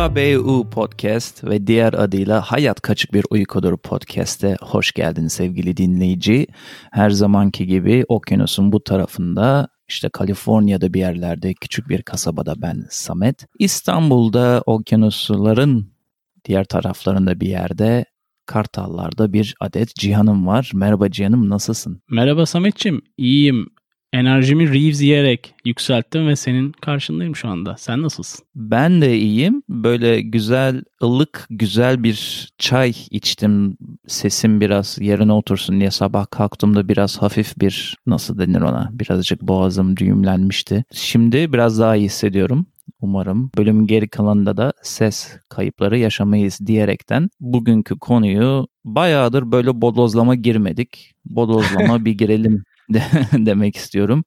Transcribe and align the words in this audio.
HKBU 0.00 0.70
Podcast 0.70 1.44
ve 1.44 1.66
diğer 1.66 1.92
adıyla 1.92 2.40
Hayat 2.40 2.80
Kaçık 2.80 3.14
Bir 3.14 3.24
Uykudur 3.30 3.76
Podcast'e 3.76 4.56
hoş 4.60 4.92
geldin 4.92 5.28
sevgili 5.28 5.76
dinleyici. 5.76 6.46
Her 6.90 7.10
zamanki 7.10 7.66
gibi 7.66 8.04
okyanusun 8.08 8.72
bu 8.72 8.84
tarafında 8.84 9.68
işte 9.88 10.08
Kaliforniya'da 10.08 10.94
bir 10.94 10.98
yerlerde 10.98 11.54
küçük 11.54 11.88
bir 11.88 12.02
kasabada 12.02 12.54
ben 12.62 12.84
Samet. 12.90 13.46
İstanbul'da 13.58 14.62
okyanusların 14.66 15.92
diğer 16.44 16.64
taraflarında 16.64 17.40
bir 17.40 17.48
yerde 17.48 18.04
Kartallar'da 18.46 19.32
bir 19.32 19.54
adet 19.60 19.94
Cihan'ım 19.94 20.46
var. 20.46 20.70
Merhaba 20.74 21.10
Cihan'ım 21.10 21.48
nasılsın? 21.48 22.02
Merhaba 22.10 22.46
Samet'ciğim 22.46 23.02
iyiyim. 23.18 23.66
Enerjimi 24.12 24.68
Reeves 24.68 25.02
yiyerek 25.02 25.54
yükselttim 25.64 26.28
ve 26.28 26.36
senin 26.36 26.72
karşındayım 26.72 27.36
şu 27.36 27.48
anda. 27.48 27.76
Sen 27.78 28.02
nasılsın? 28.02 28.46
Ben 28.54 29.02
de 29.02 29.18
iyiyim. 29.18 29.62
Böyle 29.68 30.20
güzel, 30.20 30.82
ılık, 31.02 31.46
güzel 31.50 32.02
bir 32.02 32.48
çay 32.58 32.94
içtim. 33.10 33.76
Sesim 34.06 34.60
biraz 34.60 34.98
yerine 35.00 35.32
otursun 35.32 35.80
diye 35.80 35.90
sabah 35.90 36.26
kalktığımda 36.30 36.88
biraz 36.88 37.22
hafif 37.22 37.60
bir 37.60 37.96
nasıl 38.06 38.38
denir 38.38 38.60
ona? 38.60 38.90
Birazcık 38.92 39.42
boğazım 39.42 39.96
düğümlenmişti. 39.96 40.84
Şimdi 40.92 41.52
biraz 41.52 41.78
daha 41.78 41.96
iyi 41.96 42.04
hissediyorum. 42.04 42.66
Umarım 43.00 43.50
bölümün 43.58 43.86
geri 43.86 44.08
kalanında 44.08 44.56
da 44.56 44.72
ses 44.82 45.36
kayıpları 45.48 45.98
yaşamayız 45.98 46.58
diyerekten 46.66 47.30
bugünkü 47.40 47.98
konuyu 47.98 48.68
bayağıdır 48.84 49.52
böyle 49.52 49.80
bodozlama 49.80 50.34
girmedik. 50.34 51.12
Bodozlama 51.24 52.04
bir 52.04 52.12
girelim 52.12 52.64
de, 52.94 53.02
demek 53.46 53.76
istiyorum. 53.76 54.24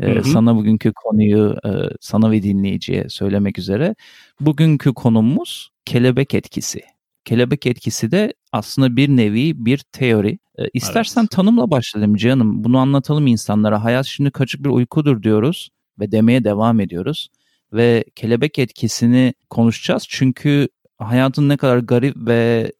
Ee, 0.00 0.06
hı 0.06 0.18
hı. 0.18 0.24
Sana 0.24 0.56
bugünkü 0.56 0.92
konuyu 0.92 1.56
e, 1.64 1.70
sana 2.00 2.30
ve 2.30 2.42
dinleyiciye 2.42 3.08
söylemek 3.08 3.58
üzere. 3.58 3.94
Bugünkü 4.40 4.94
konumuz 4.94 5.70
kelebek 5.84 6.34
etkisi. 6.34 6.80
Kelebek 7.24 7.66
etkisi 7.66 8.10
de 8.10 8.34
aslında 8.52 8.96
bir 8.96 9.08
nevi 9.08 9.66
bir 9.66 9.78
teori. 9.78 10.38
Ee, 10.58 10.62
istersen 10.72 11.20
evet. 11.20 11.30
tanımla 11.30 11.70
başlayalım 11.70 12.16
canım. 12.16 12.64
Bunu 12.64 12.78
anlatalım 12.78 13.26
insanlara. 13.26 13.84
Hayat 13.84 14.06
şimdi 14.06 14.30
kaçık 14.30 14.64
bir 14.64 14.68
uykudur 14.68 15.22
diyoruz 15.22 15.70
ve 16.00 16.12
demeye 16.12 16.44
devam 16.44 16.80
ediyoruz. 16.80 17.28
Ve 17.72 18.04
kelebek 18.16 18.58
etkisini 18.58 19.34
konuşacağız. 19.50 20.06
Çünkü 20.08 20.68
hayatın 20.98 21.48
ne 21.48 21.56
kadar 21.56 21.78
garip 21.78 22.16
ve 22.16 22.72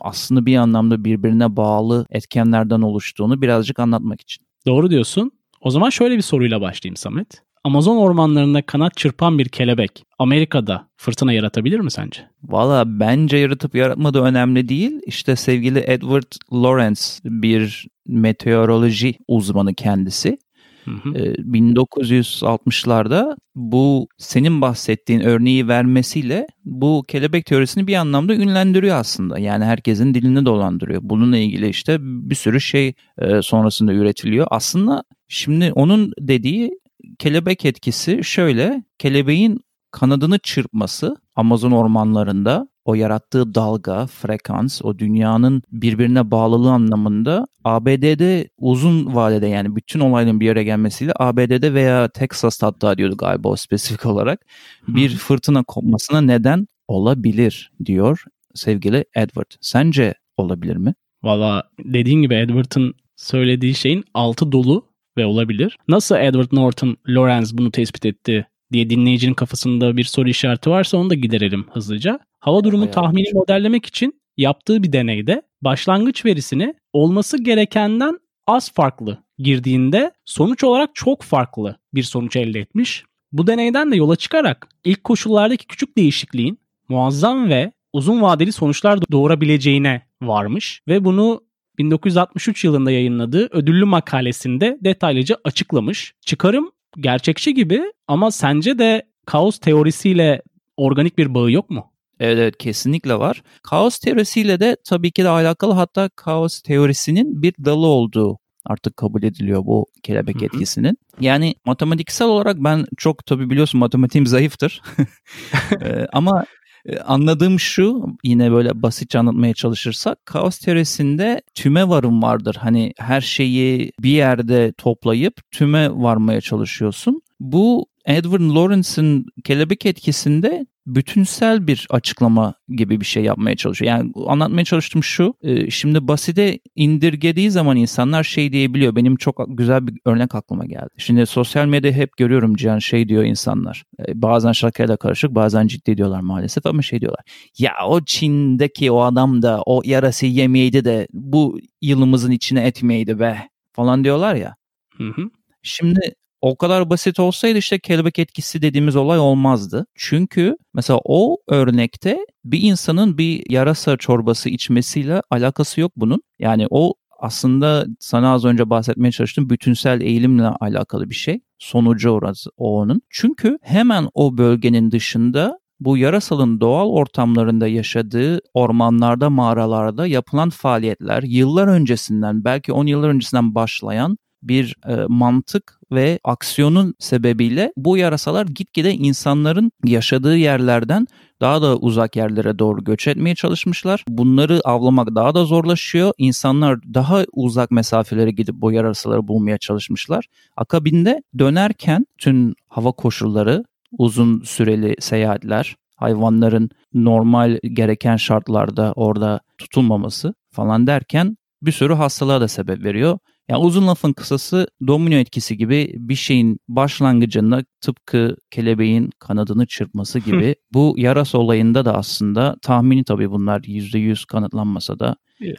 aslında 0.00 0.46
bir 0.46 0.56
anlamda 0.56 1.04
birbirine 1.04 1.56
bağlı 1.56 2.06
etkenlerden 2.10 2.80
oluştuğunu 2.80 3.42
birazcık 3.42 3.78
anlatmak 3.78 4.20
için. 4.20 4.44
Doğru 4.66 4.90
diyorsun. 4.90 5.30
O 5.60 5.70
zaman 5.70 5.90
şöyle 5.90 6.16
bir 6.16 6.22
soruyla 6.22 6.60
başlayayım 6.60 6.96
Samet. 6.96 7.42
Amazon 7.64 7.96
ormanlarında 7.96 8.62
kanat 8.62 8.96
çırpan 8.96 9.38
bir 9.38 9.48
kelebek 9.48 10.04
Amerika'da 10.18 10.88
fırtına 10.96 11.32
yaratabilir 11.32 11.80
mi 11.80 11.90
sence? 11.90 12.22
Valla 12.42 13.00
bence 13.00 13.36
yaratıp 13.36 13.74
yaratmadığı 13.74 14.22
önemli 14.22 14.68
değil. 14.68 15.00
İşte 15.06 15.36
sevgili 15.36 15.84
Edward 15.86 16.32
Lawrence 16.52 17.00
bir 17.24 17.86
meteoroloji 18.06 19.14
uzmanı 19.28 19.74
kendisi. 19.74 20.38
Hı 20.84 20.90
hı. 20.90 21.08
1960'larda 21.08 23.32
ee, 23.32 23.36
bu 23.54 24.08
senin 24.18 24.60
bahsettiğin 24.60 25.20
örneği 25.20 25.68
vermesiyle 25.68 26.46
bu 26.64 27.04
kelebek 27.08 27.46
teorisini 27.46 27.86
bir 27.86 27.94
anlamda 27.94 28.34
ünlendiriyor 28.34 28.96
aslında. 28.96 29.38
Yani 29.38 29.64
herkesin 29.64 30.14
dilini 30.14 30.46
dolandırıyor. 30.46 31.00
Bununla 31.04 31.36
ilgili 31.36 31.68
işte 31.68 31.96
bir 32.00 32.34
sürü 32.34 32.60
şey 32.60 32.94
sonrasında 33.42 33.92
üretiliyor. 33.92 34.46
Aslında 34.50 35.04
şimdi 35.28 35.72
onun 35.72 36.12
dediği 36.20 36.70
kelebek 37.18 37.64
etkisi 37.64 38.24
şöyle. 38.24 38.84
Kelebeğin 38.98 39.60
kanadını 39.90 40.38
çırpması 40.38 41.16
Amazon 41.36 41.70
ormanlarında 41.70 42.68
o 42.84 42.94
yarattığı 42.94 43.54
dalga, 43.54 44.06
frekans, 44.06 44.82
o 44.84 44.98
dünyanın 44.98 45.62
birbirine 45.72 46.30
bağlılığı 46.30 46.72
anlamında 46.72 47.46
ABD'de 47.64 48.48
uzun 48.58 49.14
vadede 49.14 49.46
yani 49.46 49.76
bütün 49.76 50.00
olayların 50.00 50.40
bir 50.40 50.46
yere 50.46 50.64
gelmesiyle 50.64 51.12
ABD'de 51.18 51.74
veya 51.74 52.08
Texas'ta 52.08 52.66
hatta 52.66 52.98
diyordu 52.98 53.16
galiba 53.16 53.48
o 53.48 53.56
spesifik 53.56 54.06
olarak 54.06 54.46
bir 54.88 55.10
fırtına 55.16 55.62
kopmasına 55.62 56.20
neden 56.20 56.66
olabilir 56.88 57.72
diyor 57.84 58.24
sevgili 58.54 59.04
Edward. 59.16 59.50
Sence 59.60 60.14
olabilir 60.36 60.76
mi? 60.76 60.94
Valla 61.22 61.62
dediğin 61.84 62.22
gibi 62.22 62.34
Edward'ın 62.34 62.94
söylediği 63.16 63.74
şeyin 63.74 64.04
altı 64.14 64.52
dolu 64.52 64.86
ve 65.16 65.26
olabilir. 65.26 65.78
Nasıl 65.88 66.16
Edward 66.16 66.48
Norton 66.52 66.96
Lawrence 67.08 67.58
bunu 67.58 67.70
tespit 67.70 68.06
etti 68.06 68.46
diye 68.72 68.90
dinleyicinin 68.90 69.34
kafasında 69.34 69.96
bir 69.96 70.04
soru 70.04 70.28
işareti 70.28 70.70
varsa 70.70 70.96
onu 70.96 71.10
da 71.10 71.14
giderelim 71.14 71.66
hızlıca. 71.72 72.18
Hava 72.42 72.64
durumu 72.64 72.82
Bayağı 72.82 72.94
tahmini 72.94 73.26
olmuş. 73.26 73.34
modellemek 73.34 73.86
için 73.86 74.20
yaptığı 74.36 74.82
bir 74.82 74.92
deneyde 74.92 75.42
başlangıç 75.62 76.24
verisini 76.24 76.74
olması 76.92 77.42
gerekenden 77.42 78.18
az 78.46 78.72
farklı 78.72 79.18
girdiğinde 79.38 80.12
sonuç 80.24 80.64
olarak 80.64 80.94
çok 80.94 81.22
farklı 81.22 81.76
bir 81.94 82.02
sonuç 82.02 82.36
elde 82.36 82.60
etmiş. 82.60 83.04
Bu 83.32 83.46
deneyden 83.46 83.92
de 83.92 83.96
yola 83.96 84.16
çıkarak 84.16 84.68
ilk 84.84 85.04
koşullardaki 85.04 85.66
küçük 85.66 85.96
değişikliğin 85.98 86.58
muazzam 86.88 87.48
ve 87.48 87.72
uzun 87.92 88.22
vadeli 88.22 88.52
sonuçlar 88.52 88.98
doğurabileceğine 89.12 90.02
varmış 90.22 90.82
ve 90.88 91.04
bunu 91.04 91.40
1963 91.78 92.64
yılında 92.64 92.90
yayınladığı 92.90 93.48
ödüllü 93.50 93.84
makalesinde 93.84 94.78
detaylıca 94.80 95.36
açıklamış. 95.44 96.14
Çıkarım 96.26 96.70
gerçekçi 97.00 97.54
gibi 97.54 97.82
ama 98.08 98.30
sence 98.30 98.78
de 98.78 99.02
kaos 99.26 99.58
teorisiyle 99.58 100.42
organik 100.76 101.18
bir 101.18 101.34
bağı 101.34 101.50
yok 101.50 101.70
mu? 101.70 101.91
Evet, 102.22 102.38
evet 102.38 102.58
kesinlikle 102.58 103.18
var. 103.18 103.42
Kaos 103.62 103.98
teorisiyle 103.98 104.60
de 104.60 104.76
tabii 104.88 105.10
ki 105.10 105.24
de 105.24 105.28
alakalı 105.28 105.72
hatta 105.72 106.08
kaos 106.16 106.60
teorisinin 106.60 107.42
bir 107.42 107.54
dalı 107.64 107.86
olduğu 107.86 108.38
artık 108.66 108.96
kabul 108.96 109.22
ediliyor 109.22 109.66
bu 109.66 109.86
kelebek 110.02 110.36
Hı-hı. 110.36 110.44
etkisinin. 110.44 110.98
Yani 111.20 111.54
matematiksel 111.66 112.28
olarak 112.28 112.56
ben 112.58 112.86
çok 112.96 113.26
tabii 113.26 113.50
biliyorsun 113.50 113.80
matematiğim 113.80 114.26
zayıftır. 114.26 114.82
ee, 115.82 116.06
ama 116.12 116.44
e, 116.86 116.98
anladığım 116.98 117.60
şu 117.60 118.06
yine 118.24 118.52
böyle 118.52 118.82
basitçe 118.82 119.18
anlatmaya 119.18 119.54
çalışırsak 119.54 120.26
kaos 120.26 120.58
teorisinde 120.58 121.42
tüme 121.54 121.88
varım 121.88 122.22
vardır. 122.22 122.56
Hani 122.60 122.92
her 122.98 123.20
şeyi 123.20 123.92
bir 124.00 124.10
yerde 124.10 124.72
toplayıp 124.78 125.34
tüme 125.50 125.90
varmaya 125.90 126.40
çalışıyorsun. 126.40 127.22
Bu 127.40 127.86
Edward 128.06 128.40
Lawrence'ın 128.40 129.26
kelebek 129.44 129.86
etkisinde 129.86 130.66
bütünsel 130.86 131.66
bir 131.66 131.86
açıklama 131.90 132.54
gibi 132.68 133.00
bir 133.00 133.04
şey 133.04 133.22
yapmaya 133.22 133.56
çalışıyor. 133.56 133.90
Yani 133.90 134.12
anlatmaya 134.26 134.64
çalıştığım 134.64 135.04
şu, 135.04 135.34
e, 135.42 135.70
şimdi 135.70 136.08
basite 136.08 136.58
indirgediği 136.76 137.50
zaman 137.50 137.76
insanlar 137.76 138.24
şey 138.24 138.52
diyebiliyor. 138.52 138.96
Benim 138.96 139.16
çok 139.16 139.44
güzel 139.48 139.86
bir 139.86 139.94
örnek 140.04 140.34
aklıma 140.34 140.66
geldi. 140.66 140.88
Şimdi 140.96 141.26
sosyal 141.26 141.66
medyada 141.66 141.96
hep 141.96 142.16
görüyorum 142.16 142.54
Cihan 142.54 142.78
şey 142.78 143.08
diyor 143.08 143.24
insanlar. 143.24 143.84
E, 144.08 144.22
bazen 144.22 144.52
şakayla 144.52 144.96
karışık 144.96 145.34
bazen 145.34 145.66
ciddi 145.66 145.96
diyorlar 145.96 146.20
maalesef 146.20 146.66
ama 146.66 146.82
şey 146.82 147.00
diyorlar. 147.00 147.24
Ya 147.58 147.72
o 147.88 148.04
Çin'deki 148.04 148.90
o 148.90 149.00
adam 149.02 149.42
da 149.42 149.62
o 149.66 149.82
yarası 149.84 150.26
yemeydi 150.26 150.84
de 150.84 151.06
bu 151.12 151.58
yılımızın 151.80 152.30
içine 152.30 152.66
etmeydi 152.66 153.18
be 153.18 153.48
falan 153.72 154.04
diyorlar 154.04 154.34
ya. 154.34 154.56
Hı 154.96 155.04
hı. 155.08 155.30
Şimdi 155.62 156.14
o 156.42 156.56
kadar 156.56 156.90
basit 156.90 157.20
olsaydı 157.20 157.58
işte 157.58 157.78
kelebek 157.78 158.18
etkisi 158.18 158.62
dediğimiz 158.62 158.96
olay 158.96 159.18
olmazdı. 159.18 159.86
Çünkü 159.94 160.56
mesela 160.74 161.00
o 161.04 161.38
örnekte 161.48 162.18
bir 162.44 162.60
insanın 162.60 163.18
bir 163.18 163.50
yarasa 163.50 163.96
çorbası 163.96 164.48
içmesiyle 164.48 165.22
alakası 165.30 165.80
yok 165.80 165.92
bunun. 165.96 166.22
Yani 166.38 166.66
o 166.70 166.94
aslında 167.20 167.86
sana 168.00 168.32
az 168.32 168.44
önce 168.44 168.70
bahsetmeye 168.70 169.12
çalıştığım 169.12 169.50
bütünsel 169.50 170.00
eğilimle 170.00 170.46
alakalı 170.46 171.10
bir 171.10 171.14
şey. 171.14 171.40
Sonucu 171.58 172.10
orası 172.10 172.50
o 172.56 172.78
onun. 172.80 173.02
Çünkü 173.10 173.58
hemen 173.62 174.08
o 174.14 174.38
bölgenin 174.38 174.90
dışında 174.90 175.58
bu 175.80 175.96
yarasalın 175.96 176.60
doğal 176.60 176.88
ortamlarında 176.88 177.68
yaşadığı 177.68 178.40
ormanlarda, 178.54 179.30
mağaralarda 179.30 180.06
yapılan 180.06 180.50
faaliyetler 180.50 181.22
yıllar 181.22 181.68
öncesinden 181.68 182.44
belki 182.44 182.72
10 182.72 182.86
yıllar 182.86 183.08
öncesinden 183.08 183.54
başlayan 183.54 184.18
bir 184.42 184.76
e, 184.88 184.96
mantık 185.08 185.80
ve 185.92 186.18
aksiyonun 186.24 186.94
sebebiyle 186.98 187.72
bu 187.76 187.96
yarasalar 187.96 188.46
gitgide 188.46 188.94
insanların 188.94 189.72
yaşadığı 189.84 190.36
yerlerden 190.36 191.06
daha 191.40 191.62
da 191.62 191.76
uzak 191.76 192.16
yerlere 192.16 192.58
doğru 192.58 192.84
göç 192.84 193.08
etmeye 193.08 193.34
çalışmışlar. 193.34 194.04
Bunları 194.08 194.60
avlamak 194.64 195.14
daha 195.14 195.34
da 195.34 195.44
zorlaşıyor. 195.44 196.12
İnsanlar 196.18 196.78
daha 196.94 197.24
uzak 197.32 197.70
mesafelere 197.70 198.30
gidip 198.30 198.54
bu 198.54 198.72
yarasaları 198.72 199.28
bulmaya 199.28 199.58
çalışmışlar. 199.58 200.26
Akabinde 200.56 201.22
dönerken 201.38 202.06
tüm 202.18 202.54
hava 202.68 202.92
koşulları, 202.92 203.64
uzun 203.98 204.42
süreli 204.42 204.96
seyahatler, 205.00 205.76
hayvanların 205.96 206.70
normal 206.94 207.58
gereken 207.72 208.16
şartlarda 208.16 208.92
orada 208.96 209.40
tutulmaması 209.58 210.34
falan 210.50 210.86
derken 210.86 211.36
bir 211.62 211.72
sürü 211.72 211.94
hastalığa 211.94 212.40
da 212.40 212.48
sebep 212.48 212.84
veriyor. 212.84 213.18
Yani 213.48 213.64
uzun 213.64 213.86
lafın 213.86 214.12
kısası 214.12 214.66
domino 214.86 215.14
etkisi 215.14 215.56
gibi 215.56 215.94
bir 215.98 216.14
şeyin 216.14 216.58
başlangıcında 216.68 217.64
tıpkı 217.80 218.36
kelebeğin 218.50 219.10
kanadını 219.18 219.66
çırpması 219.66 220.18
gibi. 220.18 220.54
Bu 220.72 220.94
yarasa 220.98 221.38
olayında 221.38 221.84
da 221.84 221.94
aslında 221.94 222.56
tahmini 222.62 223.04
tabii 223.04 223.30
bunlar 223.30 223.60
%100 223.60 224.26
kanıtlanmasa 224.26 224.98
da. 224.98 225.16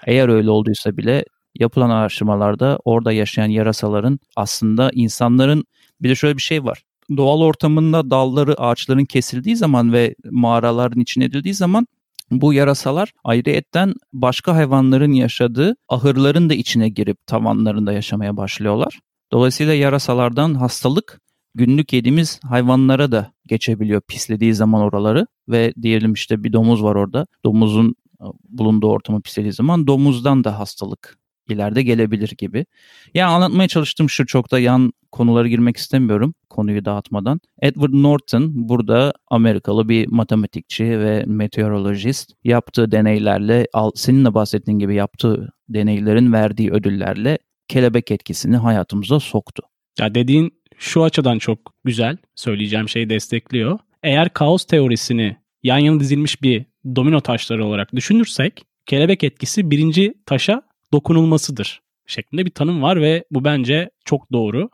Eğer 0.08 0.30
öyle 0.30 0.50
olduysa 0.50 0.98
bile 0.98 1.26
yapılan 1.60 1.90
araştırmalarda 1.90 2.80
orada 2.86 3.12
yaşayan 3.12 3.48
yarasaların 3.48 4.20
aslında 4.36 4.92
insanların 4.94 5.64
bir 6.02 6.10
de 6.10 6.16
şöyle 6.16 6.38
bir 6.38 6.42
şey 6.42 6.64
var. 6.64 6.84
Doğal 7.18 7.42
ortamında 7.42 8.10
dalları 8.10 8.62
ağaçların 8.62 9.06
kesildiği 9.06 9.56
zaman 9.56 9.94
ve 9.94 10.16
mağaraların 10.32 11.00
içine 11.02 11.26
edildiği 11.26 11.54
zaman 11.54 11.88
bu 12.32 12.54
yarasalar 12.54 13.12
ayrıyetten 13.24 13.94
başka 14.14 14.56
hayvanların 14.56 15.12
yaşadığı 15.12 15.76
ahırların 15.90 16.50
da 16.50 16.54
içine 16.54 16.90
girip 16.90 17.28
tavanlarında 17.28 17.94
yaşamaya 17.94 18.38
başlıyorlar. 18.38 19.00
Dolayısıyla 19.32 19.74
yarasalardan 19.74 20.54
hastalık 20.54 21.22
günlük 21.56 21.94
yediğimiz 21.94 22.40
hayvanlara 22.44 23.12
da 23.12 23.32
geçebiliyor 23.48 24.02
pislediği 24.02 24.54
zaman 24.54 24.82
oraları 24.82 25.28
ve 25.50 25.74
diyelim 25.82 26.14
işte 26.14 26.44
bir 26.44 26.54
domuz 26.54 26.84
var 26.84 26.96
orada. 26.96 27.28
Domuzun 27.46 27.96
e, 28.22 28.26
bulunduğu 28.44 28.90
ortamı 28.90 29.22
pislediği 29.22 29.54
zaman 29.54 29.88
domuzdan 29.88 30.44
da 30.44 30.60
hastalık 30.60 31.18
ileride 31.50 31.82
gelebilir 31.82 32.34
gibi. 32.38 32.66
Yani 33.14 33.32
anlatmaya 33.32 33.68
çalıştığım 33.68 34.10
şu 34.10 34.26
çok 34.26 34.52
da 34.52 34.60
yan 34.60 34.94
konulara 35.12 35.48
girmek 35.48 35.78
istemiyorum 35.78 36.34
konuyu 36.50 36.86
dağıtmadan. 36.86 37.40
Edward 37.62 37.94
Norton 37.94 38.52
burada 38.70 39.14
Amerikalı 39.28 39.90
bir 39.90 40.08
matematikçi 40.08 41.00
ve 41.00 41.24
meteorolojist 41.28 42.32
yaptığı 42.44 42.92
deneylerle 42.92 43.68
seninle 43.96 44.34
bahsettiğin 44.34 44.80
gibi 44.80 44.96
yaptığı 44.96 45.54
deneylerin 45.70 46.34
verdiği 46.34 46.72
ödüllerle 46.72 47.38
kelebek 47.68 48.12
etkisini 48.12 48.58
hayatımıza 48.58 49.20
soktu. 49.20 49.64
Ya 50.00 50.16
dediğin 50.16 50.52
şu 50.78 51.04
açıdan 51.04 51.38
çok 51.38 51.60
güzel 51.86 52.18
söyleyeceğim 52.36 52.90
şeyi 52.90 53.10
destekliyor. 53.10 53.80
Eğer 54.04 54.30
kaos 54.30 54.66
teorisini 54.66 55.38
yan 55.64 55.78
yana 55.78 56.00
dizilmiş 56.00 56.42
bir 56.42 56.66
domino 56.96 57.22
taşları 57.22 57.66
olarak 57.66 57.96
düşünürsek 57.96 58.64
kelebek 58.86 59.24
etkisi 59.24 59.72
birinci 59.72 60.14
taşa 60.26 60.62
dokunulmasıdır 60.94 61.82
şeklinde 62.06 62.46
bir 62.46 62.52
tanım 62.52 62.82
var 62.82 63.02
ve 63.02 63.24
bu 63.32 63.44
bence 63.44 63.90
çok 64.06 64.32
doğru. 64.32 64.70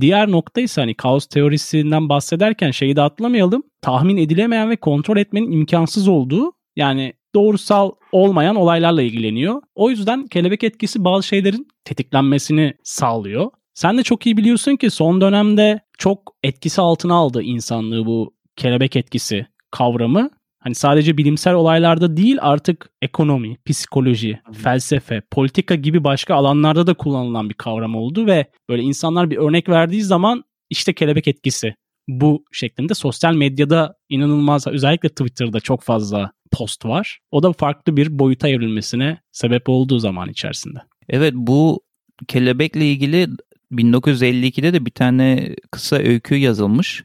Diğer 0.00 0.30
nokta 0.30 0.60
ise 0.60 0.80
hani 0.80 0.94
kaos 0.94 1.26
teorisinden 1.26 2.08
bahsederken 2.08 2.70
şeyi 2.70 2.96
de 2.96 3.02
atlamayalım. 3.02 3.62
Tahmin 3.80 4.16
edilemeyen 4.16 4.70
ve 4.70 4.76
kontrol 4.76 5.16
etmenin 5.16 5.52
imkansız 5.52 6.08
olduğu 6.08 6.52
yani 6.76 7.12
doğrusal 7.34 7.92
olmayan 8.12 8.56
olaylarla 8.56 9.02
ilgileniyor. 9.02 9.62
O 9.74 9.90
yüzden 9.90 10.26
kelebek 10.26 10.64
etkisi 10.64 11.04
bazı 11.04 11.26
şeylerin 11.26 11.68
tetiklenmesini 11.84 12.74
sağlıyor. 12.82 13.50
Sen 13.74 13.98
de 13.98 14.02
çok 14.02 14.26
iyi 14.26 14.36
biliyorsun 14.36 14.76
ki 14.76 14.90
son 14.90 15.20
dönemde 15.20 15.80
çok 15.98 16.36
etkisi 16.42 16.80
altına 16.80 17.14
aldı 17.14 17.42
insanlığı 17.42 18.06
bu 18.06 18.34
kelebek 18.56 18.96
etkisi 18.96 19.46
kavramı 19.70 20.30
hani 20.64 20.74
sadece 20.74 21.16
bilimsel 21.16 21.54
olaylarda 21.54 22.16
değil 22.16 22.38
artık 22.40 22.90
ekonomi, 23.02 23.56
psikoloji, 23.66 24.40
felsefe, 24.52 25.22
politika 25.30 25.74
gibi 25.74 26.04
başka 26.04 26.34
alanlarda 26.34 26.86
da 26.86 26.94
kullanılan 26.94 27.48
bir 27.48 27.54
kavram 27.54 27.96
oldu 27.96 28.26
ve 28.26 28.46
böyle 28.68 28.82
insanlar 28.82 29.30
bir 29.30 29.36
örnek 29.36 29.68
verdiği 29.68 30.02
zaman 30.02 30.44
işte 30.70 30.92
kelebek 30.92 31.28
etkisi 31.28 31.74
bu 32.08 32.44
şeklinde 32.52 32.94
sosyal 32.94 33.34
medyada 33.34 33.94
inanılmaz 34.08 34.66
özellikle 34.66 35.08
Twitter'da 35.08 35.60
çok 35.60 35.82
fazla 35.82 36.32
post 36.52 36.84
var. 36.84 37.18
O 37.30 37.42
da 37.42 37.52
farklı 37.52 37.96
bir 37.96 38.18
boyuta 38.18 38.48
evrilmesine 38.48 39.18
sebep 39.32 39.68
olduğu 39.68 39.98
zaman 39.98 40.28
içerisinde. 40.28 40.78
Evet 41.08 41.34
bu 41.36 41.80
kelebekle 42.28 42.86
ilgili 42.86 43.28
1952'de 43.72 44.72
de 44.72 44.86
bir 44.86 44.90
tane 44.90 45.56
kısa 45.70 45.96
öykü 45.96 46.34
yazılmış. 46.34 47.04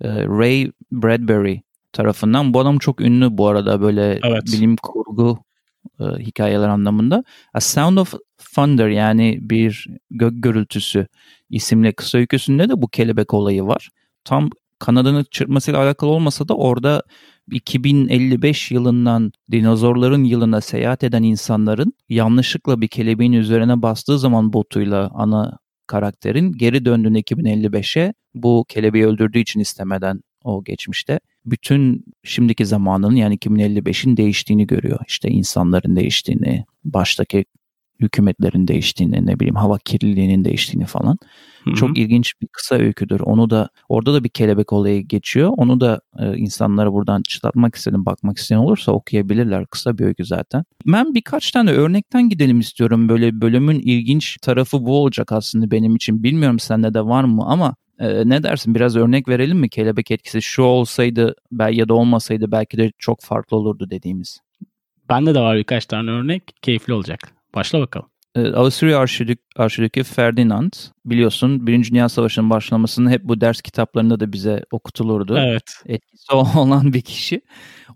Ee, 0.00 0.08
Ray 0.08 0.70
Bradbury 0.92 1.60
tarafından. 1.92 2.54
Bu 2.54 2.60
adam 2.60 2.78
çok 2.78 3.00
ünlü 3.00 3.38
bu 3.38 3.48
arada 3.48 3.80
böyle 3.80 4.20
evet. 4.24 4.42
bilim 4.46 4.76
kurgu 4.76 5.38
e, 6.00 6.04
hikayeler 6.04 6.68
anlamında. 6.68 7.24
A 7.54 7.60
Sound 7.60 7.96
of 7.96 8.14
Thunder 8.54 8.88
yani 8.88 9.38
bir 9.40 9.86
gök 10.10 10.32
gürültüsü 10.42 11.06
isimli 11.50 11.92
kısa 11.92 12.18
öyküsünde 12.18 12.68
de 12.68 12.82
bu 12.82 12.88
kelebek 12.88 13.34
olayı 13.34 13.64
var. 13.64 13.88
Tam 14.24 14.50
kanadını 14.78 15.24
çırpmasıyla 15.24 15.82
alakalı 15.82 16.10
olmasa 16.10 16.48
da 16.48 16.56
orada 16.56 17.02
2055 17.50 18.70
yılından 18.70 19.32
dinozorların 19.50 20.24
yılına 20.24 20.60
seyahat 20.60 21.04
eden 21.04 21.22
insanların 21.22 21.92
yanlışlıkla 22.08 22.80
bir 22.80 22.88
kelebeğin 22.88 23.32
üzerine 23.32 23.82
bastığı 23.82 24.18
zaman 24.18 24.52
botuyla 24.52 25.10
ana 25.14 25.58
karakterin 25.86 26.52
geri 26.52 26.84
döndüğünde 26.84 27.20
2055'e 27.20 28.14
bu 28.34 28.64
kelebeği 28.68 29.06
öldürdüğü 29.06 29.38
için 29.38 29.60
istemeden 29.60 30.20
o 30.44 30.64
geçmişte 30.64 31.20
bütün 31.46 32.04
şimdiki 32.24 32.66
zamanının 32.66 33.16
yani 33.16 33.36
2055'in 33.36 34.16
değiştiğini 34.16 34.66
görüyor. 34.66 34.98
İşte 35.08 35.28
insanların 35.28 35.96
değiştiğini, 35.96 36.64
baştaki 36.84 37.44
hükümetlerin 38.00 38.68
değiştiğini, 38.68 39.26
ne 39.26 39.40
bileyim 39.40 39.54
hava 39.54 39.78
kirliliğinin 39.78 40.44
değiştiğini 40.44 40.86
falan. 40.86 41.18
Hı-hı. 41.64 41.74
Çok 41.74 41.98
ilginç 41.98 42.32
bir 42.42 42.48
kısa 42.52 42.74
öyküdür. 42.74 43.20
Onu 43.20 43.50
da 43.50 43.68
orada 43.88 44.14
da 44.14 44.24
bir 44.24 44.28
kelebek 44.28 44.72
olayı 44.72 45.02
geçiyor. 45.02 45.52
Onu 45.56 45.80
da 45.80 46.00
e, 46.18 46.36
insanlara 46.36 46.92
buradan 46.92 47.22
çıtlatmak 47.22 47.74
istedim. 47.74 48.06
Bakmak 48.06 48.38
isteyen 48.38 48.58
olursa 48.58 48.92
okuyabilirler. 48.92 49.66
Kısa 49.66 49.98
bir 49.98 50.04
öykü 50.04 50.24
zaten. 50.24 50.64
Ben 50.86 51.14
birkaç 51.14 51.50
tane 51.50 51.70
örnekten 51.70 52.28
gidelim 52.28 52.60
istiyorum. 52.60 53.08
Böyle 53.08 53.40
bölümün 53.40 53.80
ilginç 53.80 54.36
tarafı 54.42 54.86
bu 54.86 54.96
olacak 55.02 55.32
aslında 55.32 55.70
benim 55.70 55.96
için. 55.96 56.22
Bilmiyorum 56.22 56.58
sende 56.58 56.94
de 56.94 57.06
var 57.06 57.24
mı 57.24 57.42
ama 57.46 57.74
ee, 58.00 58.28
ne 58.28 58.42
dersin 58.42 58.74
biraz 58.74 58.96
örnek 58.96 59.28
verelim 59.28 59.58
mi 59.58 59.68
kelebek 59.68 60.10
etkisi 60.10 60.42
şu 60.42 60.62
olsaydı 60.62 61.34
ya 61.70 61.88
da 61.88 61.94
olmasaydı 61.94 62.52
belki 62.52 62.78
de 62.78 62.92
çok 62.98 63.20
farklı 63.20 63.56
olurdu 63.56 63.90
dediğimiz. 63.90 64.40
Bende 65.08 65.34
de 65.34 65.40
var 65.40 65.56
birkaç 65.56 65.86
tane 65.86 66.10
örnek 66.10 66.42
keyifli 66.62 66.92
olacak. 66.92 67.20
Başla 67.54 67.80
bakalım. 67.80 68.10
Avusturya 68.36 68.98
Arşidük, 68.98 69.40
Arşidükü 69.56 70.02
Ferdinand 70.02 70.72
biliyorsun 71.04 71.66
Birinci 71.66 71.90
Dünya 71.90 72.08
Savaşı'nın 72.08 72.50
başlamasını 72.50 73.10
hep 73.10 73.24
bu 73.24 73.40
ders 73.40 73.60
kitaplarında 73.60 74.20
da 74.20 74.32
bize 74.32 74.64
okutulurdu. 74.70 75.38
Evet. 75.38 75.72
Etkisi 75.86 76.32
olan 76.58 76.92
bir 76.92 77.00
kişi. 77.00 77.40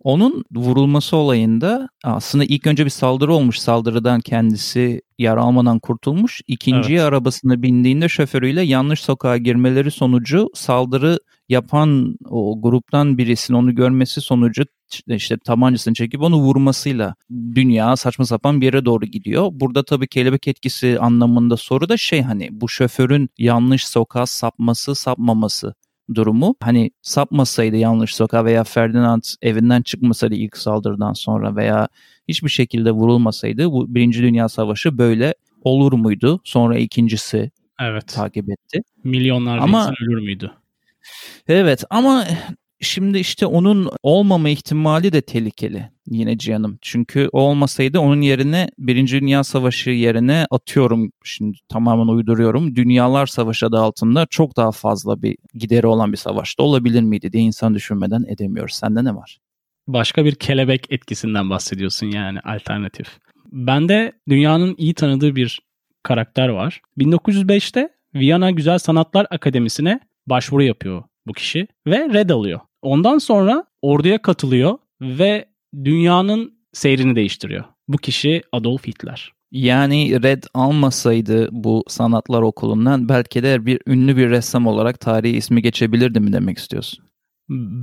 Onun 0.05 0.45
vurulması 0.55 1.17
olayında 1.17 1.89
aslında 2.05 2.45
ilk 2.45 2.67
önce 2.67 2.85
bir 2.85 2.91
saldırı 2.91 3.35
olmuş. 3.35 3.59
Saldırıdan 3.59 4.21
kendisi 4.21 5.03
yara 5.19 5.43
almadan 5.43 5.79
kurtulmuş. 5.79 6.41
İkinciye 6.47 6.99
evet. 6.99 7.09
arabasına 7.09 7.63
bindiğinde 7.63 8.09
şoförüyle 8.09 8.63
yanlış 8.63 9.01
sokağa 9.01 9.37
girmeleri 9.37 9.91
sonucu 9.91 10.51
saldırı 10.55 11.19
yapan 11.49 12.17
o 12.31 12.63
gruptan 12.63 13.19
birisinin 13.19 13.59
onu 13.59 13.75
görmesi 13.75 14.21
sonucu 14.21 14.65
işte 15.09 15.39
tabancasını 15.39 15.95
çekip 15.95 16.21
onu 16.21 16.37
vurmasıyla 16.37 17.15
dünya 17.31 17.97
saçma 17.97 18.25
sapan 18.25 18.61
bir 18.61 18.67
yere 18.67 18.85
doğru 18.85 19.07
gidiyor. 19.07 19.49
Burada 19.53 19.85
tabii 19.85 20.09
kelebek 20.09 20.49
etkisi 20.49 20.99
anlamında 21.01 21.57
soru 21.57 21.89
da 21.89 21.97
şey 21.97 22.23
hani 22.23 22.49
bu 22.51 22.69
şoförün 22.69 23.29
yanlış 23.39 23.89
sokağa 23.89 24.27
sapması 24.27 24.95
sapmaması 24.95 25.75
durumu. 26.15 26.55
Hani 26.61 26.91
sapmasaydı 27.03 27.77
yanlış 27.77 28.15
sokağa 28.15 28.45
veya 28.45 28.65
Ferdinand 28.65 29.23
evinden 29.43 29.83
çıkmasaydı 29.83 30.35
ilk 30.35 30.57
saldırıdan 30.57 31.13
sonra 31.13 31.57
veya 31.57 31.89
hiçbir 32.29 32.49
şekilde 32.49 32.91
vurulmasaydı 32.91 33.73
bu 33.73 33.95
Birinci 33.95 34.23
Dünya 34.23 34.49
Savaşı 34.49 34.99
böyle 34.99 35.35
olur 35.63 35.93
muydu? 35.93 36.41
Sonra 36.45 36.79
ikincisi 36.79 37.51
evet. 37.81 38.09
takip 38.09 38.51
etti. 38.51 38.81
Milyonlarca 39.05 39.63
ama, 39.63 39.81
insan 39.81 39.95
ölür 40.03 40.23
müydü? 40.23 40.51
Evet 41.49 41.85
ama 41.91 42.25
Şimdi 42.81 43.19
işte 43.19 43.47
onun 43.47 43.91
olmama 44.03 44.49
ihtimali 44.49 45.13
de 45.13 45.21
tehlikeli 45.21 45.91
yine 46.11 46.39
Cihan'ım. 46.39 46.79
Çünkü 46.83 47.29
o 47.33 47.41
olmasaydı 47.41 47.99
onun 47.99 48.21
yerine 48.21 48.69
Birinci 48.79 49.21
Dünya 49.21 49.45
Savaşı 49.45 49.91
yerine 49.91 50.47
atıyorum 50.51 51.13
şimdi 51.25 51.59
tamamen 51.69 52.07
uyduruyorum. 52.07 52.77
Dünyalar 52.77 53.27
Savaşı 53.27 53.67
adı 53.67 53.79
altında 53.79 54.27
çok 54.27 54.57
daha 54.57 54.73
fazla 54.73 55.23
bir 55.23 55.37
gideri 55.55 55.87
olan 55.87 56.13
bir 56.13 56.17
savaşta 56.17 56.63
olabilir 56.63 57.03
miydi 57.03 57.33
diye 57.33 57.43
insan 57.43 57.75
düşünmeden 57.75 58.25
edemiyoruz. 58.29 58.75
Sende 58.75 59.05
ne 59.05 59.15
var? 59.15 59.39
Başka 59.87 60.25
bir 60.25 60.35
kelebek 60.35 60.87
etkisinden 60.91 61.51
bahsediyorsun 61.51 62.07
yani 62.07 62.41
alternatif. 62.41 63.07
Bende 63.53 64.13
dünyanın 64.29 64.75
iyi 64.79 64.95
tanıdığı 64.95 65.37
bir 65.37 65.61
karakter 66.03 66.49
var. 66.49 66.81
1905'te 66.99 67.89
Viyana 68.15 68.51
Güzel 68.51 68.79
Sanatlar 68.79 69.27
Akademisi'ne 69.31 70.01
başvuru 70.27 70.63
yapıyor 70.63 71.03
bu 71.27 71.33
kişi 71.33 71.67
ve 71.87 72.09
red 72.13 72.31
alıyor. 72.31 72.61
Ondan 72.83 73.19
sonra 73.19 73.65
orduya 73.83 74.23
katılıyor 74.23 74.79
ve 75.01 75.49
dünyanın 75.85 76.55
seyrini 76.73 77.17
değiştiriyor. 77.17 77.65
Bu 77.89 77.97
kişi 77.97 78.43
Adolf 78.53 78.87
Hitler. 78.87 79.33
Yani 79.53 80.23
red 80.23 80.43
almasaydı 80.55 81.49
bu 81.53 81.85
sanatlar 81.89 82.43
okulundan 82.43 83.09
belki 83.09 83.43
de 83.43 83.67
bir 83.67 83.81
ünlü 83.87 84.17
bir 84.17 84.31
ressam 84.31 84.67
olarak 84.67 85.01
tarihi 85.01 85.37
ismi 85.37 85.63
geçebilirdi 85.63 86.21
mi 86.21 86.33
demek 86.33 86.59
istiyorsun? 86.59 87.05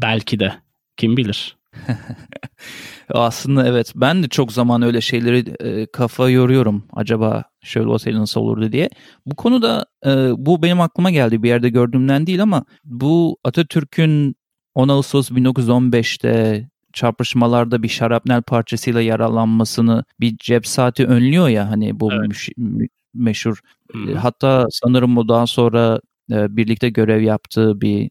Belki 0.01 0.39
de. 0.39 0.53
Kim 0.97 1.17
bilir. 1.17 1.57
Aslında 3.09 3.67
evet 3.67 3.93
ben 3.95 4.23
de 4.23 4.27
çok 4.27 4.51
zaman 4.51 4.81
öyle 4.81 5.01
şeyleri 5.01 5.55
e, 5.59 5.85
kafa 5.85 6.29
yoruyorum. 6.29 6.83
Acaba 6.93 7.43
şöyle 7.61 7.87
olsaydı 7.87 8.19
nasıl 8.19 8.41
olurdu 8.41 8.71
diye. 8.71 8.89
Bu 9.25 9.35
konuda 9.35 9.85
e, 10.05 10.09
bu 10.37 10.63
benim 10.63 10.81
aklıma 10.81 11.11
geldi 11.11 11.43
bir 11.43 11.49
yerde 11.49 11.69
gördüğümden 11.69 12.27
değil 12.27 12.43
ama 12.43 12.65
bu 12.83 13.37
Atatürk'ün 13.43 14.35
10 14.75 14.89
Ağustos 14.89 15.31
1915'te 15.31 16.67
çarpışmalarda 16.93 17.83
bir 17.83 17.87
şarapnel 17.87 18.41
parçasıyla 18.41 19.01
yaralanmasını 19.01 20.03
bir 20.19 20.37
cep 20.37 20.67
saati 20.67 21.05
önlüyor 21.05 21.49
ya 21.49 21.69
hani 21.69 21.99
bu 21.99 22.13
evet. 22.13 22.27
müş- 22.27 22.89
meşhur. 23.13 23.59
Hmm. 23.91 24.13
Hatta 24.13 24.67
sanırım 24.71 25.17
o 25.17 25.27
daha 25.27 25.47
sonra 25.47 26.01
e, 26.31 26.57
birlikte 26.57 26.89
görev 26.89 27.21
yaptığı 27.21 27.81
bir 27.81 28.09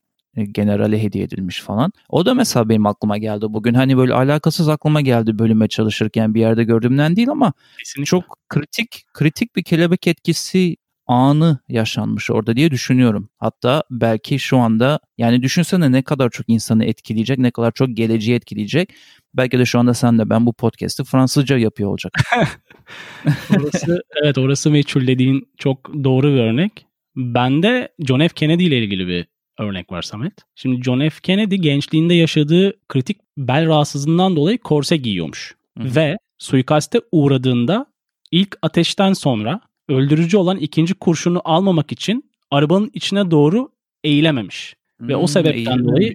generale 0.52 1.02
hediye 1.02 1.24
edilmiş 1.24 1.60
falan. 1.60 1.92
O 2.08 2.26
da 2.26 2.34
mesela 2.34 2.68
benim 2.68 2.86
aklıma 2.86 3.18
geldi 3.18 3.46
bugün. 3.48 3.74
Hani 3.74 3.96
böyle 3.96 4.14
alakasız 4.14 4.68
aklıma 4.68 5.00
geldi 5.00 5.38
bölüme 5.38 5.68
çalışırken 5.68 6.34
bir 6.34 6.40
yerde 6.40 6.64
gördüğümden 6.64 7.16
değil 7.16 7.28
ama 7.28 7.52
Kesinlikle. 7.78 8.04
çok 8.04 8.24
kritik 8.48 9.04
kritik 9.14 9.56
bir 9.56 9.62
kelebek 9.62 10.06
etkisi 10.06 10.76
anı 11.10 11.58
yaşanmış 11.68 12.30
orada 12.30 12.56
diye 12.56 12.70
düşünüyorum. 12.70 13.28
Hatta 13.38 13.82
belki 13.90 14.38
şu 14.38 14.58
anda 14.58 15.00
yani 15.18 15.42
düşünsene 15.42 15.92
ne 15.92 16.02
kadar 16.02 16.30
çok 16.30 16.48
insanı 16.48 16.84
etkileyecek, 16.84 17.38
ne 17.38 17.50
kadar 17.50 17.72
çok 17.72 17.88
geleceği 17.96 18.36
etkileyecek. 18.36 18.94
Belki 19.34 19.58
de 19.58 19.64
şu 19.64 19.78
anda 19.78 19.94
sen 19.94 20.18
de 20.18 20.30
ben 20.30 20.46
bu 20.46 20.52
podcast'ı 20.52 21.04
Fransızca 21.04 21.58
yapıyor 21.58 21.90
olacak. 21.90 22.12
orası, 23.58 24.02
evet 24.22 24.38
orası 24.38 24.70
meçhul 24.70 25.06
dediğin 25.06 25.48
çok 25.58 26.04
doğru 26.04 26.34
bir 26.34 26.40
örnek. 26.40 26.86
Bende 27.16 27.88
John 28.06 28.20
F. 28.20 28.28
Kennedy 28.28 28.66
ile 28.66 28.78
ilgili 28.78 29.06
bir 29.06 29.26
örnek 29.60 29.92
var 29.92 30.02
Samet. 30.02 30.32
Şimdi 30.54 30.82
John 30.82 31.08
F. 31.08 31.20
Kennedy 31.22 31.56
gençliğinde 31.56 32.14
yaşadığı 32.14 32.88
kritik 32.88 33.18
bel 33.38 33.66
rahatsızlığından 33.66 34.36
dolayı 34.36 34.58
korse 34.58 34.96
giyiyormuş. 34.96 35.54
Hı-hı. 35.78 35.94
Ve 35.96 36.18
suikaste 36.38 37.00
uğradığında 37.12 37.86
ilk 38.30 38.58
ateşten 38.62 39.12
sonra 39.12 39.60
öldürücü 39.88 40.36
olan 40.36 40.56
ikinci 40.56 40.94
kurşunu 40.94 41.40
almamak 41.44 41.92
için 41.92 42.30
arabanın 42.50 42.90
içine 42.94 43.30
doğru 43.30 43.68
eğilememiş. 44.04 44.74
Hmm, 44.98 45.08
Ve 45.08 45.16
o 45.16 45.20
hmm, 45.20 45.28
sebepten 45.28 45.84
dolayı 45.84 46.14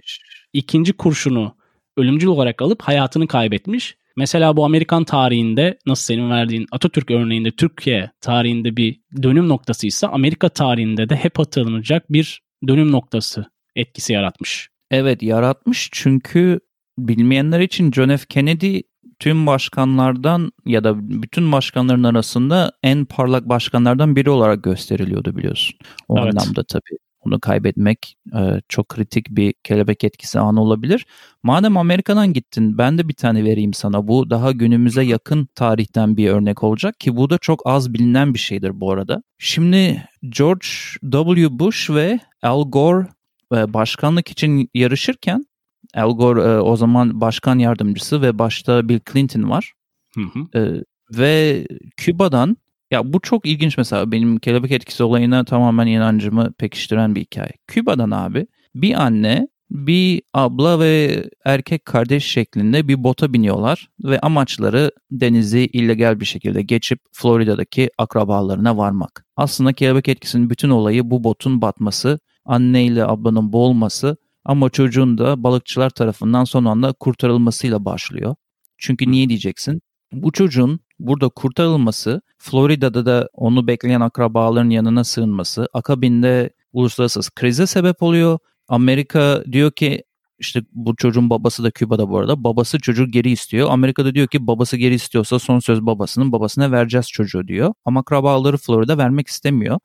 ikinci 0.52 0.92
kurşunu 0.92 1.56
ölümcül 1.96 2.28
olarak 2.28 2.62
alıp 2.62 2.82
hayatını 2.82 3.28
kaybetmiş. 3.28 3.96
Mesela 4.16 4.56
bu 4.56 4.64
Amerikan 4.64 5.04
tarihinde 5.04 5.78
nasıl 5.86 6.04
senin 6.04 6.30
verdiğin 6.30 6.66
Atatürk 6.72 7.10
örneğinde 7.10 7.50
Türkiye 7.50 8.10
tarihinde 8.20 8.76
bir 8.76 9.00
dönüm 9.22 9.48
noktasıysa 9.48 10.08
Amerika 10.08 10.48
tarihinde 10.48 11.08
de 11.08 11.16
hep 11.16 11.38
hatırlanacak 11.38 12.12
bir 12.12 12.45
dönüm 12.68 12.92
noktası 12.92 13.44
etkisi 13.76 14.12
yaratmış. 14.12 14.68
Evet 14.90 15.22
yaratmış 15.22 15.88
çünkü 15.92 16.60
bilmeyenler 16.98 17.60
için 17.60 17.92
John 17.92 18.16
F. 18.16 18.26
Kennedy 18.28 18.80
tüm 19.18 19.46
başkanlardan 19.46 20.52
ya 20.66 20.84
da 20.84 21.08
bütün 21.22 21.52
başkanların 21.52 22.04
arasında 22.04 22.72
en 22.82 23.04
parlak 23.04 23.48
başkanlardan 23.48 24.16
biri 24.16 24.30
olarak 24.30 24.64
gösteriliyordu 24.64 25.36
biliyorsun. 25.36 25.78
O 26.08 26.18
evet. 26.18 26.34
anlamda 26.34 26.64
tabii 26.64 26.98
onu 27.26 27.40
kaybetmek 27.40 28.16
e, 28.34 28.60
çok 28.68 28.88
kritik 28.88 29.30
bir 29.30 29.54
kelebek 29.64 30.04
etkisi 30.04 30.40
anı 30.40 30.62
olabilir. 30.62 31.06
Madem 31.42 31.76
Amerika'dan 31.76 32.32
gittin 32.32 32.78
ben 32.78 32.98
de 32.98 33.08
bir 33.08 33.14
tane 33.14 33.44
vereyim 33.44 33.74
sana. 33.74 34.08
Bu 34.08 34.30
daha 34.30 34.52
günümüze 34.52 35.02
yakın 35.02 35.48
tarihten 35.54 36.16
bir 36.16 36.28
örnek 36.28 36.62
olacak 36.62 37.00
ki 37.00 37.16
bu 37.16 37.30
da 37.30 37.38
çok 37.38 37.62
az 37.64 37.94
bilinen 37.94 38.34
bir 38.34 38.38
şeydir 38.38 38.80
bu 38.80 38.92
arada. 38.92 39.22
Şimdi 39.38 40.08
George 40.22 40.66
W. 41.10 41.58
Bush 41.58 41.90
ve 41.90 42.20
Al 42.42 42.70
Gore 42.70 43.06
e, 43.54 43.74
başkanlık 43.74 44.28
için 44.28 44.70
yarışırken 44.74 45.46
Al 45.94 46.16
Gore 46.16 46.40
e, 46.40 46.58
o 46.58 46.76
zaman 46.76 47.20
başkan 47.20 47.58
yardımcısı 47.58 48.22
ve 48.22 48.38
başta 48.38 48.88
Bill 48.88 49.00
Clinton 49.12 49.50
var. 49.50 49.72
Hı 50.14 50.20
hı. 50.20 50.58
E, 50.60 50.84
ve 51.18 51.66
Küba'dan 51.96 52.56
ya 52.90 53.12
bu 53.12 53.20
çok 53.20 53.46
ilginç 53.46 53.78
mesela 53.78 54.12
benim 54.12 54.38
kelebek 54.38 54.72
etkisi 54.72 55.04
olayına 55.04 55.44
tamamen 55.44 55.86
inancımı 55.86 56.52
pekiştiren 56.52 57.14
bir 57.14 57.20
hikaye. 57.20 57.52
Küba'dan 57.66 58.10
abi 58.10 58.46
bir 58.74 59.02
anne 59.02 59.48
bir 59.70 60.22
abla 60.34 60.80
ve 60.80 61.24
erkek 61.44 61.84
kardeş 61.84 62.24
şeklinde 62.24 62.88
bir 62.88 63.04
bota 63.04 63.32
biniyorlar 63.32 63.88
ve 64.04 64.20
amaçları 64.20 64.90
denizi 65.10 65.60
illegal 65.60 66.20
bir 66.20 66.24
şekilde 66.24 66.62
geçip 66.62 67.00
Florida'daki 67.12 67.90
akrabalarına 67.98 68.76
varmak. 68.76 69.24
Aslında 69.36 69.72
kelebek 69.72 70.08
etkisinin 70.08 70.50
bütün 70.50 70.70
olayı 70.70 71.10
bu 71.10 71.24
botun 71.24 71.62
batması, 71.62 72.18
anne 72.44 72.84
ile 72.84 73.04
ablanın 73.04 73.52
boğulması 73.52 74.16
ama 74.44 74.70
çocuğun 74.70 75.18
da 75.18 75.42
balıkçılar 75.42 75.90
tarafından 75.90 76.44
son 76.44 76.64
anda 76.64 76.92
kurtarılmasıyla 76.92 77.84
başlıyor. 77.84 78.34
Çünkü 78.78 79.10
niye 79.10 79.28
diyeceksin? 79.28 79.82
Bu 80.12 80.32
çocuğun 80.32 80.80
burada 80.98 81.28
kurtarılması, 81.28 82.22
Florida'da 82.38 83.06
da 83.06 83.28
onu 83.32 83.66
bekleyen 83.66 84.00
akrabaların 84.00 84.70
yanına 84.70 85.04
sığınması, 85.04 85.68
akabinde 85.72 86.50
uluslararası 86.72 87.30
krize 87.34 87.66
sebep 87.66 88.02
oluyor. 88.02 88.38
Amerika 88.68 89.44
diyor 89.52 89.70
ki 89.70 90.04
işte 90.38 90.62
bu 90.72 90.96
çocuğun 90.96 91.30
babası 91.30 91.64
da 91.64 91.70
Küba'da 91.70 92.10
bu 92.10 92.18
arada. 92.18 92.44
Babası 92.44 92.78
çocuğu 92.78 93.10
geri 93.10 93.30
istiyor. 93.30 93.70
Amerika'da 93.70 94.14
diyor 94.14 94.26
ki 94.26 94.46
babası 94.46 94.76
geri 94.76 94.94
istiyorsa 94.94 95.38
son 95.38 95.58
söz 95.58 95.82
babasının 95.82 96.32
babasına 96.32 96.72
vereceğiz 96.72 97.08
çocuğu 97.08 97.48
diyor. 97.48 97.74
Ama 97.84 98.00
akrabaları 98.00 98.56
Florida 98.56 98.98
vermek 98.98 99.28
istemiyor. 99.28 99.78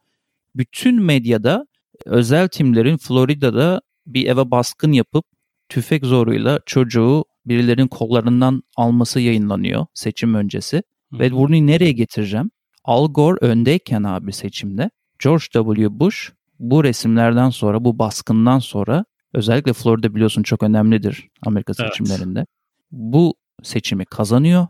Bütün 0.56 1.02
medyada 1.04 1.68
özel 2.06 2.48
timlerin 2.48 2.98
Florida'da 2.98 3.82
bir 4.06 4.28
eve 4.28 4.52
baskın 4.52 4.92
yapıp 4.92 5.26
tüfek 5.70 6.06
zoruyla 6.06 6.60
çocuğu 6.66 7.26
birilerinin 7.46 7.88
kollarından 7.88 8.64
alması 8.78 9.20
yayınlanıyor 9.20 9.86
seçim 9.94 10.34
öncesi. 10.34 10.84
Hı. 11.12 11.20
Ve 11.20 11.32
bunu 11.32 11.52
nereye 11.52 11.92
getireceğim? 11.92 12.52
Al 12.84 13.14
Gore 13.14 13.38
öndeyken 13.42 14.04
abi 14.04 14.34
seçimde 14.34 14.90
George 15.24 15.46
W. 15.54 16.00
Bush 16.00 16.32
bu 16.60 16.84
resimlerden 16.84 17.50
sonra 17.50 17.86
bu 17.86 18.00
baskından 18.00 18.60
sonra 18.60 19.06
özellikle 19.34 19.74
Florida 19.74 20.16
biliyorsun 20.16 20.44
çok 20.44 20.64
önemlidir 20.64 21.28
Amerika 21.46 21.74
seçimlerinde. 21.74 22.40
Evet. 22.40 22.48
Bu 22.92 23.36
seçimi 23.64 24.06
kazanıyor. 24.06 24.68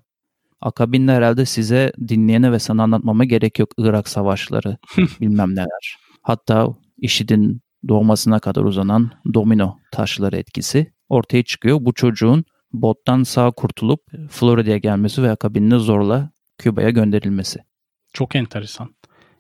Akabinde 0.62 1.12
herhalde 1.12 1.46
size 1.46 1.94
dinleyene 2.08 2.52
ve 2.52 2.60
sana 2.60 2.84
anlatmama 2.84 3.26
gerek 3.26 3.60
yok 3.60 3.70
Irak 3.78 4.08
savaşları 4.08 4.78
bilmem 5.22 5.52
neler. 5.52 5.98
Hatta 6.22 6.68
IŞİD'in 6.98 7.62
doğmasına 7.88 8.40
kadar 8.40 8.64
uzanan 8.64 9.12
domino 9.34 9.78
taşları 9.92 10.38
etkisi 10.38 10.94
ortaya 11.10 11.44
çıkıyor. 11.44 11.78
Bu 11.82 11.94
çocuğun 11.94 12.46
bottan 12.74 13.24
sağ 13.24 13.52
kurtulup 13.52 14.02
Florida'ya 14.30 14.78
gelmesi 14.78 15.24
ve 15.24 15.32
akabinde 15.32 15.78
zorla 15.78 16.30
Küba'ya 16.58 16.90
gönderilmesi. 16.90 17.60
Çok 18.14 18.36
enteresan. 18.36 18.96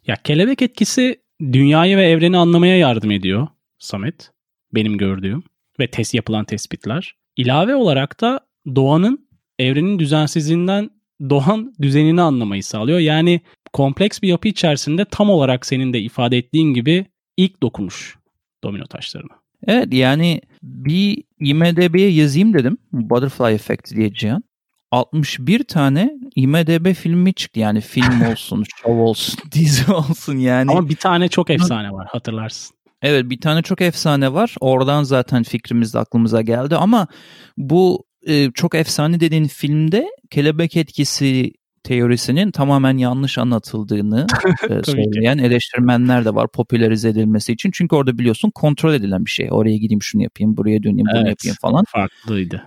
Ya 0.07 0.15
kelebek 0.15 0.61
etkisi 0.61 1.21
dünyayı 1.41 1.97
ve 1.97 2.09
evreni 2.09 2.38
anlamaya 2.38 2.77
yardım 2.77 3.11
ediyor 3.11 3.47
Samet. 3.77 4.31
Benim 4.73 4.97
gördüğüm 4.97 5.43
ve 5.79 5.88
test 5.88 6.13
yapılan 6.13 6.45
tespitler. 6.45 7.15
İlave 7.38 7.75
olarak 7.75 8.21
da 8.21 8.39
doğanın 8.75 9.27
evrenin 9.59 10.00
düzensizliğinden 10.00 10.89
doğan 11.29 11.73
düzenini 11.81 12.21
anlamayı 12.21 12.63
sağlıyor. 12.63 13.00
Yani 13.00 13.41
kompleks 13.73 14.21
bir 14.21 14.27
yapı 14.27 14.47
içerisinde 14.47 15.05
tam 15.05 15.29
olarak 15.29 15.65
senin 15.65 15.93
de 15.93 16.00
ifade 16.00 16.38
ettiğin 16.38 16.73
gibi 16.73 17.05
ilk 17.38 17.63
dokumuş 17.63 18.17
domino 18.63 18.85
taşlarına. 18.85 19.40
Evet 19.68 19.94
yani 19.94 20.41
bir 20.63 21.24
IMDB'ye 21.39 22.10
yazayım 22.10 22.53
dedim. 22.53 22.77
Butterfly 22.94 23.53
Effect 23.53 23.96
diye 23.96 24.13
Cihan. 24.13 24.44
61 24.91 25.63
tane 25.63 26.12
IMDB 26.36 26.94
filmi 26.94 27.34
çıktı. 27.34 27.60
Yani 27.60 27.82
film 27.82 28.22
olsun, 28.32 28.63
show 28.77 29.01
olsun, 29.01 29.39
dizi 29.51 29.91
olsun 29.91 30.38
yani. 30.38 30.72
Ama 30.72 30.89
bir 30.89 30.96
tane 30.96 31.27
çok 31.27 31.50
efsane 31.50 31.91
var 31.91 32.08
hatırlarsın. 32.12 32.75
Evet 33.01 33.30
bir 33.30 33.41
tane 33.41 33.62
çok 33.62 33.82
efsane 33.82 34.34
var. 34.34 34.56
Oradan 34.60 35.03
zaten 35.03 35.44
fikrimiz 35.44 35.94
de 35.94 36.00
aklımıza 36.00 36.41
geldi 36.41 36.75
ama 36.75 37.08
bu 37.58 38.06
e, 38.27 38.51
çok 38.51 38.75
efsane 38.75 39.20
dediğin 39.20 39.48
filmde 39.48 40.08
kelebek 40.30 40.77
etkisi 40.77 41.53
teorisinin 41.83 42.51
tamamen 42.51 42.97
yanlış 42.97 43.38
anlatıldığını 43.38 44.27
e, 44.69 44.83
söyleyen 44.83 45.38
eleştirmenler 45.38 46.25
de 46.25 46.35
var 46.35 46.47
popülerize 46.51 47.09
edilmesi 47.09 47.53
için. 47.53 47.71
Çünkü 47.73 47.95
orada 47.95 48.17
biliyorsun 48.17 48.51
kontrol 48.55 48.93
edilen 48.93 49.25
bir 49.25 49.31
şey. 49.31 49.47
Oraya 49.51 49.77
gideyim 49.77 50.01
şunu 50.01 50.23
yapayım, 50.23 50.57
buraya 50.57 50.83
döneyim, 50.83 51.07
bunu 51.13 51.29
yapayım 51.29 51.55
falan. 51.61 51.83
Farklıydı. 51.88 52.65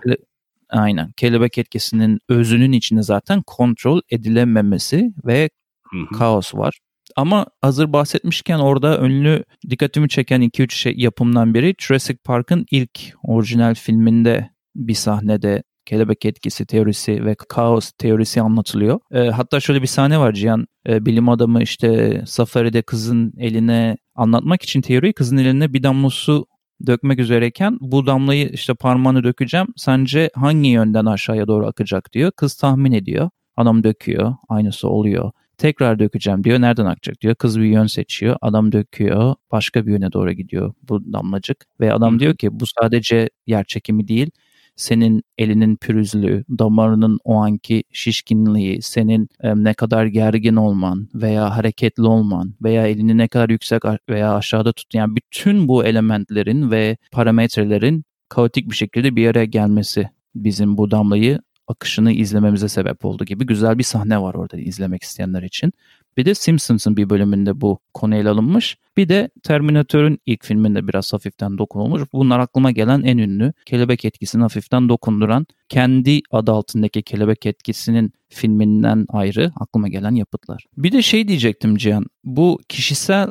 Aynen. 0.69 1.11
Kelebek 1.11 1.57
etkisinin 1.57 2.19
özünün 2.29 2.71
içinde 2.71 3.01
zaten 3.01 3.41
kontrol 3.41 4.01
edilememesi 4.09 5.13
ve 5.25 5.49
Hı-hı. 5.91 6.17
kaos 6.17 6.55
var. 6.55 6.79
Ama 7.15 7.45
hazır 7.61 7.93
bahsetmişken 7.93 8.59
orada 8.59 9.01
ünlü 9.01 9.43
dikkatimi 9.69 10.09
çeken 10.09 10.41
2-3 10.41 10.71
şey 10.71 10.93
yapımdan 10.97 11.53
biri 11.53 11.75
Jurassic 11.79 12.19
Park'ın 12.23 12.65
ilk 12.71 12.99
orijinal 13.23 13.75
filminde 13.75 14.49
bir 14.75 14.93
sahnede 14.93 15.63
kelebek 15.85 16.25
etkisi 16.25 16.65
teorisi 16.65 17.25
ve 17.25 17.35
kaos 17.49 17.91
teorisi 17.91 18.41
anlatılıyor. 18.41 18.99
E, 19.11 19.29
hatta 19.29 19.59
şöyle 19.59 19.81
bir 19.81 19.87
sahne 19.87 20.19
var 20.19 20.33
Cihan. 20.33 20.67
E, 20.89 21.05
bilim 21.05 21.29
adamı 21.29 21.63
işte 21.63 22.21
safaride 22.25 22.81
kızın 22.81 23.33
eline 23.37 23.97
anlatmak 24.15 24.61
için 24.61 24.81
teoriyi 24.81 25.13
kızın 25.13 25.37
eline 25.37 25.73
bir 25.73 25.83
damla 25.83 26.09
su 26.09 26.45
dökmek 26.87 27.19
üzereyken 27.19 27.77
bu 27.81 28.05
damlayı 28.05 28.49
işte 28.49 28.73
parmağını 28.73 29.23
dökeceğim. 29.23 29.67
Sence 29.75 30.29
hangi 30.35 30.69
yönden 30.69 31.05
aşağıya 31.05 31.47
doğru 31.47 31.67
akacak 31.67 32.13
diyor. 32.13 32.31
Kız 32.31 32.55
tahmin 32.55 32.91
ediyor. 32.91 33.29
Adam 33.57 33.83
döküyor. 33.83 34.35
Aynısı 34.49 34.89
oluyor. 34.89 35.31
Tekrar 35.57 35.99
dökeceğim 35.99 36.43
diyor. 36.43 36.61
Nereden 36.61 36.85
akacak 36.85 37.21
diyor. 37.21 37.35
Kız 37.35 37.59
bir 37.59 37.65
yön 37.65 37.87
seçiyor. 37.87 38.37
Adam 38.41 38.71
döküyor. 38.71 39.35
Başka 39.51 39.85
bir 39.85 39.91
yöne 39.91 40.11
doğru 40.11 40.31
gidiyor 40.31 40.73
bu 40.89 41.13
damlacık. 41.13 41.65
Ve 41.79 41.93
adam 41.93 42.19
diyor 42.19 42.35
ki 42.35 42.59
bu 42.59 42.65
sadece 42.81 43.29
yer 43.47 43.63
çekimi 43.63 44.07
değil 44.07 44.31
senin 44.75 45.23
elinin 45.37 45.75
pürüzlüğü, 45.75 46.45
damarının 46.59 47.19
o 47.23 47.35
anki 47.35 47.83
şişkinliği, 47.91 48.81
senin 48.81 49.29
e, 49.41 49.55
ne 49.55 49.73
kadar 49.73 50.05
gergin 50.05 50.55
olman 50.55 51.09
veya 51.13 51.57
hareketli 51.57 52.03
olman 52.03 52.53
veya 52.63 52.87
elini 52.87 53.17
ne 53.17 53.27
kadar 53.27 53.49
yüksek 53.49 53.81
veya 54.09 54.35
aşağıda 54.35 54.73
tut 54.73 54.93
yani 54.93 55.15
bütün 55.15 55.67
bu 55.67 55.85
elementlerin 55.85 56.71
ve 56.71 56.97
parametrelerin 57.11 58.03
kaotik 58.29 58.69
bir 58.69 58.75
şekilde 58.75 59.15
bir 59.15 59.27
araya 59.27 59.45
gelmesi 59.45 60.09
bizim 60.35 60.77
bu 60.77 60.91
damlayı 60.91 61.39
akışını 61.67 62.11
izlememize 62.11 62.69
sebep 62.69 63.05
oldu 63.05 63.25
gibi 63.25 63.45
güzel 63.45 63.77
bir 63.77 63.83
sahne 63.83 64.21
var 64.21 64.33
orada 64.33 64.57
izlemek 64.57 65.03
isteyenler 65.03 65.43
için. 65.43 65.73
Bir 66.17 66.25
de 66.25 66.35
Simpsons'ın 66.35 66.97
bir 66.97 67.09
bölümünde 67.09 67.61
bu 67.61 67.79
konu 67.93 68.15
ele 68.15 68.29
alınmış. 68.29 68.77
Bir 68.97 69.09
de 69.09 69.29
Terminator'ın 69.43 70.19
ilk 70.25 70.45
filminde 70.45 70.87
biraz 70.87 71.13
hafiften 71.13 71.57
dokunulmuş. 71.57 72.01
Bunlar 72.13 72.39
aklıma 72.39 72.71
gelen 72.71 73.01
en 73.03 73.17
ünlü 73.17 73.53
kelebek 73.65 74.05
etkisini 74.05 74.41
hafiften 74.41 74.89
dokunduran 74.89 75.45
kendi 75.69 76.21
adı 76.31 76.51
altındaki 76.51 77.03
kelebek 77.03 77.45
etkisinin 77.45 78.13
filminden 78.29 79.05
ayrı 79.09 79.51
aklıma 79.59 79.87
gelen 79.87 80.15
yapıtlar. 80.15 80.65
Bir 80.77 80.91
de 80.91 81.01
şey 81.01 81.27
diyecektim 81.27 81.75
Cihan. 81.75 82.05
Bu 82.23 82.59
kişisel 82.69 83.29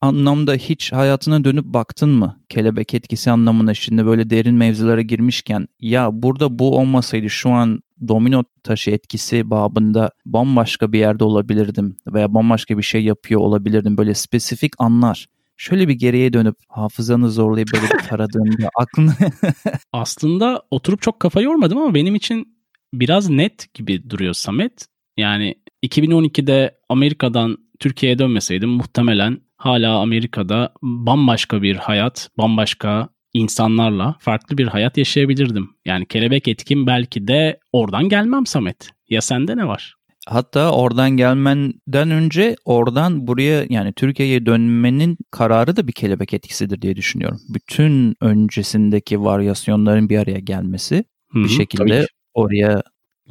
anlamda 0.00 0.54
hiç 0.54 0.92
hayatına 0.92 1.44
dönüp 1.44 1.64
baktın 1.64 2.10
mı? 2.10 2.40
Kelebek 2.48 2.94
etkisi 2.94 3.30
anlamına 3.30 3.74
şimdi 3.74 4.06
böyle 4.06 4.30
derin 4.30 4.54
mevzulara 4.54 5.02
girmişken 5.02 5.68
ya 5.80 6.22
burada 6.22 6.58
bu 6.58 6.78
olmasaydı 6.78 7.30
şu 7.30 7.50
an 7.50 7.80
domino 8.08 8.44
taşı 8.62 8.90
etkisi 8.90 9.50
babında 9.50 10.10
bambaşka 10.26 10.92
bir 10.92 10.98
yerde 10.98 11.24
olabilirdim 11.24 11.96
veya 12.06 12.34
bambaşka 12.34 12.78
bir 12.78 12.82
şey 12.82 13.04
yapıyor 13.04 13.40
olabilirdim. 13.40 13.98
Böyle 13.98 14.14
spesifik 14.14 14.72
anlar. 14.78 15.26
Şöyle 15.56 15.88
bir 15.88 15.94
geriye 15.94 16.32
dönüp 16.32 16.56
hafızanı 16.68 17.30
zorlayıp 17.30 17.68
böyle 17.72 17.84
bir 17.84 18.08
taradığında 18.08 18.70
aklını... 18.78 19.14
Aslında 19.92 20.62
oturup 20.70 21.02
çok 21.02 21.20
kafa 21.20 21.40
yormadım 21.40 21.78
ama 21.78 21.94
benim 21.94 22.14
için 22.14 22.56
biraz 22.94 23.30
net 23.30 23.74
gibi 23.74 24.10
duruyor 24.10 24.34
Samet. 24.34 24.86
Yani 25.16 25.54
2012'de 25.86 26.78
Amerika'dan 26.88 27.56
Türkiye'ye 27.78 28.18
dönmeseydim 28.18 28.70
muhtemelen 28.70 29.40
hala 29.56 29.98
Amerika'da 29.98 30.72
bambaşka 30.82 31.62
bir 31.62 31.76
hayat, 31.76 32.28
bambaşka 32.38 33.08
insanlarla 33.32 34.16
farklı 34.20 34.58
bir 34.58 34.66
hayat 34.66 34.96
yaşayabilirdim. 34.96 35.70
Yani 35.84 36.06
kelebek 36.06 36.48
etkim 36.48 36.86
belki 36.86 37.28
de 37.28 37.58
oradan 37.72 38.08
gelmem 38.08 38.46
Samet. 38.46 38.90
Ya 39.08 39.20
sende 39.20 39.56
ne 39.56 39.66
var? 39.66 39.94
Hatta 40.26 40.72
oradan 40.72 41.10
gelmenden 41.10 42.10
önce 42.10 42.56
oradan 42.64 43.26
buraya 43.26 43.64
yani 43.68 43.92
Türkiye'ye 43.92 44.46
dönmenin 44.46 45.18
kararı 45.30 45.76
da 45.76 45.88
bir 45.88 45.92
kelebek 45.92 46.34
etkisidir 46.34 46.82
diye 46.82 46.96
düşünüyorum. 46.96 47.38
Bütün 47.48 48.16
öncesindeki 48.20 49.22
varyasyonların 49.22 50.08
bir 50.08 50.18
araya 50.18 50.38
gelmesi 50.38 51.04
Hı-hı, 51.32 51.44
bir 51.44 51.48
şekilde 51.48 52.06
oraya 52.34 52.82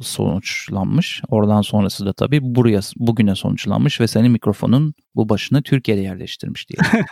sonuçlanmış. 0.02 1.22
Oradan 1.28 1.62
sonrası 1.62 2.06
da 2.06 2.12
tabii 2.12 2.38
buraya 2.42 2.80
bugüne 2.96 3.34
sonuçlanmış 3.34 4.00
ve 4.00 4.06
senin 4.06 4.32
mikrofonun 4.32 4.94
bu 5.14 5.28
başına 5.28 5.62
Türkiye'de 5.62 6.00
yerleştirmiş 6.00 6.68
diye. 6.68 6.78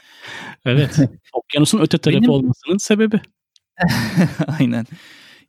evet. 0.65 0.99
Okyanusun 1.33 1.79
öte 1.79 1.99
tarafı 1.99 2.23
benim... 2.23 2.31
olmasının 2.31 2.79
sebebi. 2.79 3.21
Aynen. 4.61 4.87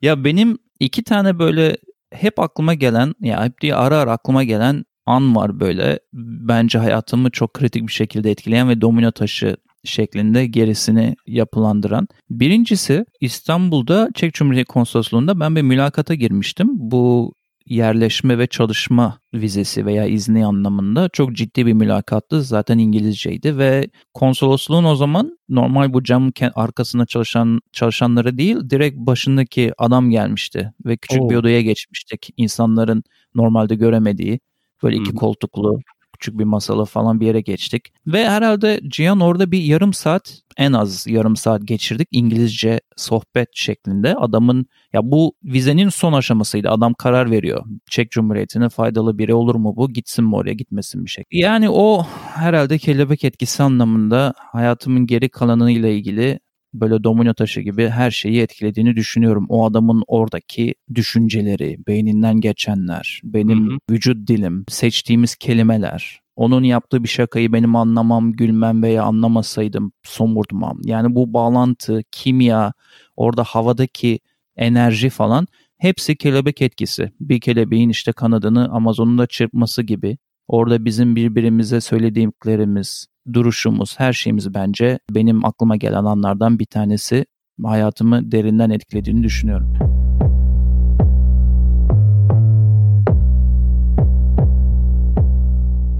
Ya 0.01 0.23
benim 0.23 0.57
iki 0.79 1.03
tane 1.03 1.39
böyle 1.39 1.77
hep 2.11 2.39
aklıma 2.39 2.73
gelen 2.73 3.13
ya 3.21 3.45
hep 3.45 3.61
diye 3.61 3.75
ara 3.75 3.97
ara 3.97 4.11
aklıma 4.11 4.43
gelen 4.43 4.85
an 5.05 5.35
var 5.35 5.59
böyle. 5.59 5.99
Bence 6.13 6.79
hayatımı 6.79 7.29
çok 7.31 7.53
kritik 7.53 7.87
bir 7.87 7.93
şekilde 7.93 8.31
etkileyen 8.31 8.69
ve 8.69 8.81
domino 8.81 9.11
taşı 9.11 9.57
şeklinde 9.83 10.45
gerisini 10.45 11.15
yapılandıran. 11.27 12.07
Birincisi 12.29 13.05
İstanbul'da 13.21 14.09
Çek 14.15 14.33
Cumhuriyeti 14.33 14.67
Konsolosluğu'nda 14.67 15.39
ben 15.39 15.55
bir 15.55 15.61
mülakata 15.61 16.15
girmiştim. 16.15 16.67
Bu 16.71 17.33
yerleşme 17.69 18.37
ve 18.37 18.47
çalışma 18.47 19.19
vizesi 19.33 19.85
veya 19.85 20.05
izni 20.05 20.45
anlamında 20.45 21.09
çok 21.09 21.33
ciddi 21.33 21.65
bir 21.65 21.73
mülakattı. 21.73 22.41
Zaten 22.41 22.77
İngilizceydi 22.77 23.57
ve 23.57 23.89
konsolosluğun 24.13 24.83
o 24.83 24.95
zaman 24.95 25.37
normal 25.49 25.93
bu 25.93 26.03
cam 26.03 26.31
arkasında 26.55 27.05
çalışan 27.05 27.59
çalışanları 27.71 28.37
değil 28.37 28.57
direkt 28.69 28.97
başındaki 28.97 29.71
adam 29.77 30.09
gelmişti 30.09 30.73
ve 30.85 30.97
küçük 30.97 31.21
Oo. 31.21 31.29
bir 31.29 31.35
odaya 31.35 31.61
geçmiştik. 31.61 32.29
İnsanların 32.37 33.03
normalde 33.35 33.75
göremediği 33.75 34.39
böyle 34.83 34.95
iki 34.95 35.11
hmm. 35.11 35.17
koltuklu 35.17 35.79
küçük 36.19 36.39
bir 36.39 36.43
masalı 36.43 36.85
falan 36.85 37.19
bir 37.19 37.25
yere 37.25 37.41
geçtik. 37.41 37.93
Ve 38.07 38.29
herhalde 38.29 38.81
Cihan 38.87 39.19
orada 39.19 39.51
bir 39.51 39.61
yarım 39.61 39.93
saat 39.93 40.41
en 40.57 40.73
az 40.73 41.07
yarım 41.07 41.35
saat 41.35 41.67
geçirdik 41.67 42.07
İngilizce 42.11 42.79
sohbet 42.97 43.49
şeklinde. 43.53 44.15
Adamın 44.15 44.65
ya 44.93 45.01
bu 45.03 45.33
vizenin 45.43 45.89
son 45.89 46.13
aşamasıydı. 46.13 46.69
Adam 46.69 46.93
karar 46.93 47.31
veriyor. 47.31 47.65
Çek 47.89 48.11
Cumhuriyeti'ne 48.11 48.69
faydalı 48.69 49.17
biri 49.17 49.33
olur 49.33 49.55
mu 49.55 49.73
bu? 49.75 49.93
Gitsin 49.93 50.25
mi 50.25 50.35
oraya 50.35 50.53
gitmesin 50.53 51.05
bir 51.05 51.09
şey. 51.09 51.23
Yani 51.31 51.69
o 51.69 52.05
herhalde 52.33 52.77
kelebek 52.77 53.23
etkisi 53.23 53.63
anlamında 53.63 54.33
hayatımın 54.37 55.07
geri 55.07 55.29
kalanıyla 55.29 55.89
ilgili 55.89 56.39
böyle 56.73 57.03
domino 57.03 57.33
taşı 57.33 57.61
gibi 57.61 57.89
her 57.89 58.11
şeyi 58.11 58.41
etkilediğini 58.41 58.95
düşünüyorum. 58.95 59.45
O 59.49 59.65
adamın 59.65 60.03
oradaki 60.07 60.75
düşünceleri, 60.95 61.77
beyninden 61.87 62.41
geçenler, 62.41 63.21
benim 63.23 63.69
hı 63.69 63.73
hı. 63.73 63.77
vücut 63.89 64.27
dilim, 64.27 64.65
seçtiğimiz 64.67 65.35
kelimeler, 65.35 66.21
onun 66.35 66.63
yaptığı 66.63 67.03
bir 67.03 67.09
şakayı 67.09 67.53
benim 67.53 67.75
anlamam, 67.75 68.33
gülmem 68.33 68.83
veya 68.83 69.03
anlamasaydım 69.03 69.91
somurtmam. 70.03 70.79
Yani 70.83 71.15
bu 71.15 71.33
bağlantı, 71.33 72.01
kimya, 72.11 72.73
orada 73.15 73.43
havadaki 73.43 74.19
enerji 74.55 75.09
falan 75.09 75.47
hepsi 75.77 76.15
kelebek 76.15 76.61
etkisi. 76.61 77.11
Bir 77.19 77.41
kelebeğin 77.41 77.89
işte 77.89 78.11
kanadını 78.11 78.69
Amazon'da 78.69 79.27
çırpması 79.27 79.83
gibi. 79.83 80.17
Orada 80.49 80.85
bizim 80.85 81.15
birbirimize 81.15 81.81
söylediğimlerimiz, 81.81 83.07
duruşumuz, 83.33 83.99
her 83.99 84.13
şeyimiz 84.13 84.53
bence 84.53 84.99
benim 85.11 85.45
aklıma 85.45 85.75
gelen 85.75 86.05
anlardan 86.05 86.59
bir 86.59 86.65
tanesi. 86.65 87.25
Hayatımı 87.63 88.31
derinden 88.31 88.69
etkilediğini 88.69 89.23
düşünüyorum. 89.23 89.73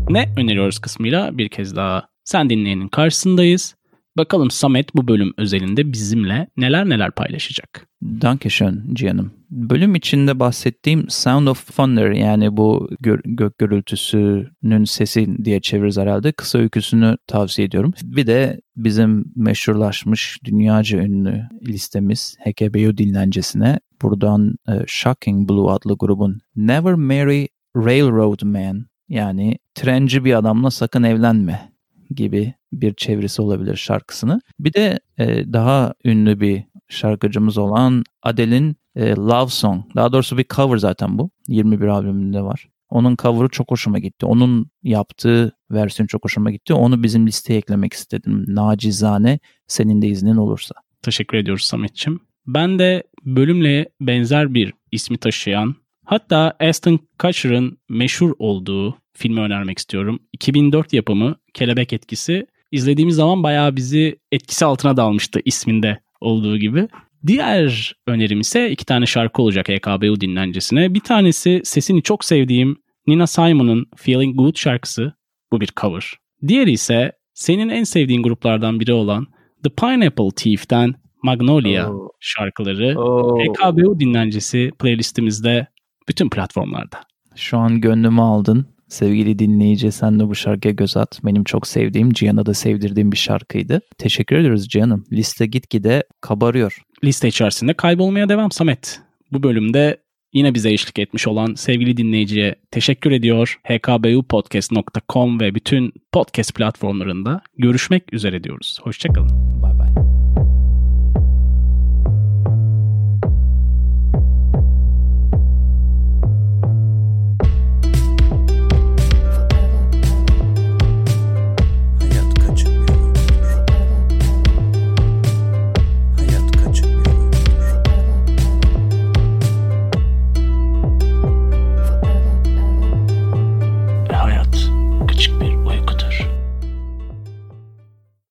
Ne 0.10 0.34
öneriyoruz 0.38 0.80
kısmıyla 0.80 1.38
bir 1.38 1.50
kez 1.50 1.76
daha 1.76 2.08
sen 2.24 2.50
dinleyenin 2.50 2.88
karşısındayız. 2.88 3.76
Bakalım 4.18 4.52
Samet 4.52 4.96
bu 4.96 5.08
bölüm 5.08 5.34
özelinde 5.38 5.94
bizimle 5.94 6.48
neler 6.58 6.90
neler 6.90 7.12
paylaşacak. 7.12 7.88
Dankeschön 8.04 8.84
Cihan'ım. 8.94 9.39
Bölüm 9.50 9.96
içinde 9.96 10.40
bahsettiğim 10.40 11.10
Sound 11.10 11.48
of 11.48 11.76
Thunder 11.76 12.12
yani 12.12 12.58
bu 12.58 12.90
gö- 13.04 13.36
gök 13.36 13.58
gürültüsünün 13.58 14.84
sesi 14.84 15.46
diye 15.46 15.62
çeviririz 15.62 15.98
herhalde. 15.98 16.32
Kısa 16.32 16.60
öyküsünü 16.60 17.18
tavsiye 17.28 17.68
ediyorum. 17.68 17.94
Bir 18.04 18.28
de 18.28 18.62
bizim 18.76 19.26
meşhurlaşmış 19.36 20.40
dünyaca 20.44 21.00
ünlü 21.04 21.44
listemiz 21.68 22.38
HKBU 22.40 22.98
dinlencesine 22.98 23.80
buradan 24.02 24.56
e, 24.68 24.72
Shocking 24.88 25.50
Blue 25.50 25.72
adlı 25.72 25.98
grubun 26.00 26.40
Never 26.56 26.94
Marry 26.94 27.48
Railroad 27.76 28.44
Man 28.44 28.86
yani 29.10 29.58
trenci 29.76 30.26
bir 30.26 30.34
adamla 30.34 30.72
sakın 30.72 31.04
evlenme 31.04 31.72
gibi 32.10 32.54
bir 32.74 32.94
çevirisi 32.94 33.42
olabilir 33.42 33.76
şarkısını. 33.76 34.42
Bir 34.60 34.74
de 34.74 35.00
e, 35.18 35.54
daha 35.54 35.94
ünlü 36.06 36.40
bir 36.40 36.64
şarkıcımız 36.90 37.58
olan 37.58 38.04
Adele'in 38.24 38.76
e, 39.00 39.16
Love 39.16 39.50
Song. 39.50 39.84
Daha 39.96 40.12
doğrusu 40.14 40.38
bir 40.38 40.46
cover 40.56 40.78
zaten 40.78 41.18
bu. 41.18 41.30
21 41.48 41.88
albümünde 41.88 42.42
var. 42.42 42.70
Onun 42.90 43.16
cover'ı 43.16 43.50
çok 43.50 43.72
hoşuma 43.72 44.00
gitti. 44.00 44.26
Onun 44.26 44.72
yaptığı 44.84 45.52
versiyon 45.72 46.08
çok 46.08 46.24
hoşuma 46.24 46.52
gitti. 46.52 46.74
Onu 46.74 47.04
bizim 47.04 47.28
listeye 47.28 47.60
eklemek 47.60 47.94
istedim. 47.94 48.46
Nacizane 48.48 49.40
senin 49.68 50.02
de 50.02 50.08
iznin 50.08 50.36
olursa. 50.36 50.76
Teşekkür 51.02 51.38
ediyoruz 51.38 51.64
Samet'ciğim. 51.64 52.20
Ben 52.48 52.80
de 52.80 53.04
bölümle 53.26 53.90
benzer 54.02 54.54
bir 54.54 54.74
ismi 54.92 55.18
taşıyan 55.18 55.76
hatta 56.06 56.54
Aston 56.60 57.00
Kutcher'ın 57.20 57.78
meşhur 57.90 58.34
olduğu 58.40 58.98
filmi 59.14 59.40
önermek 59.40 59.78
istiyorum. 59.78 60.20
2004 60.34 60.94
yapımı 60.94 61.36
Kelebek 61.54 61.94
Etkisi. 61.94 62.48
İzlediğimiz 62.72 63.16
zaman 63.16 63.44
bayağı 63.44 63.76
bizi 63.76 64.20
etkisi 64.32 64.66
altına 64.66 64.98
dalmıştı 64.98 65.40
isminde 65.46 66.00
olduğu 66.22 66.58
gibi. 66.58 66.88
Diğer 67.28 67.94
önerim 68.08 68.40
ise 68.40 68.72
iki 68.72 68.86
tane 68.86 69.06
şarkı 69.06 69.42
olacak 69.42 69.70
EKBU 69.70 70.22
dinlencesine. 70.22 70.94
Bir 70.94 71.00
tanesi 71.00 71.62
sesini 71.64 72.04
çok 72.04 72.26
sevdiğim 72.26 72.78
Nina 73.08 73.28
Simon'un 73.28 73.86
Feeling 73.98 74.38
Good 74.38 74.56
şarkısı. 74.56 75.14
Bu 75.52 75.62
bir 75.62 75.70
cover. 75.82 76.14
Diğeri 76.48 76.72
ise 76.72 77.12
senin 77.34 77.70
en 77.70 77.84
sevdiğin 77.84 78.24
gruplardan 78.24 78.80
biri 78.80 78.94
olan 78.94 79.28
The 79.64 79.70
Pineapple 79.70 80.30
Thief'ten 80.36 80.94
Magnolia 81.24 81.92
Oo. 81.92 82.10
şarkıları 82.20 83.00
Oo. 83.00 83.38
HKBU 83.40 84.00
dinlencesi 84.00 84.72
playlistimizde 84.80 85.68
bütün 86.10 86.30
platformlarda. 86.30 86.98
Şu 87.36 87.58
an 87.58 87.82
gönlümü 87.82 88.22
aldın. 88.22 88.66
Sevgili 88.90 89.40
dinleyici 89.40 89.92
sen 89.92 90.20
de 90.20 90.28
bu 90.28 90.36
şarkıya 90.36 90.74
göz 90.74 90.98
at. 90.98 91.20
Benim 91.24 91.44
çok 91.44 91.68
sevdiğim, 91.68 92.14
Cihan'a 92.14 92.46
da 92.46 92.54
sevdirdiğim 92.54 93.12
bir 93.12 93.18
şarkıydı. 93.18 93.82
Teşekkür 93.98 94.36
ediyoruz 94.36 94.68
Cihan'ım. 94.68 95.06
Liste 95.12 95.46
gitgide 95.46 96.04
kabarıyor. 96.22 96.82
Liste 97.04 97.28
içerisinde 97.28 97.74
kaybolmaya 97.74 98.30
devam 98.30 98.52
Samet. 98.52 99.02
Bu 99.32 99.44
bölümde 99.44 99.98
yine 100.34 100.54
bize 100.54 100.72
eşlik 100.74 101.00
etmiş 101.00 101.28
olan 101.28 101.54
sevgili 101.54 101.98
dinleyiciye 101.98 102.56
teşekkür 102.72 103.12
ediyor. 103.12 103.60
hkbupodcast.com 103.64 105.40
ve 105.40 105.56
bütün 105.56 105.94
podcast 106.12 106.56
platformlarında 106.56 107.42
görüşmek 107.58 108.14
üzere 108.14 108.44
diyoruz. 108.44 108.80
Hoşçakalın. 108.84 109.62
Bay 109.62 109.80
bay. 109.80 109.99